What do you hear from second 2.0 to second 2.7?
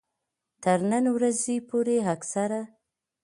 اکثره